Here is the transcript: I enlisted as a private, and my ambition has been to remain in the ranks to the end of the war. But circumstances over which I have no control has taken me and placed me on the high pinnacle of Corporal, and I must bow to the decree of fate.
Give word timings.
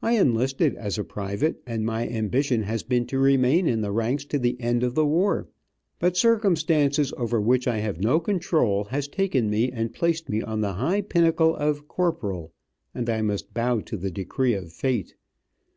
I 0.00 0.12
enlisted 0.16 0.76
as 0.76 0.96
a 0.96 1.02
private, 1.02 1.60
and 1.66 1.84
my 1.84 2.06
ambition 2.06 2.62
has 2.62 2.84
been 2.84 3.04
to 3.08 3.18
remain 3.18 3.66
in 3.66 3.80
the 3.80 3.90
ranks 3.90 4.24
to 4.26 4.38
the 4.38 4.56
end 4.60 4.84
of 4.84 4.94
the 4.94 5.04
war. 5.04 5.48
But 5.98 6.16
circumstances 6.16 7.12
over 7.16 7.40
which 7.40 7.66
I 7.66 7.78
have 7.78 7.98
no 8.00 8.20
control 8.20 8.84
has 8.84 9.08
taken 9.08 9.50
me 9.50 9.72
and 9.72 9.92
placed 9.92 10.28
me 10.28 10.40
on 10.40 10.60
the 10.60 10.74
high 10.74 11.00
pinnacle 11.00 11.56
of 11.56 11.88
Corporal, 11.88 12.52
and 12.94 13.10
I 13.10 13.22
must 13.22 13.54
bow 13.54 13.80
to 13.80 13.96
the 13.96 14.12
decree 14.12 14.54
of 14.54 14.72
fate. 14.72 15.16